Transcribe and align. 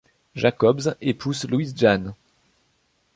Jacobs 0.33 0.95
épouse 0.99 1.47
Louise 1.47 1.75
Jahn. 1.77 2.15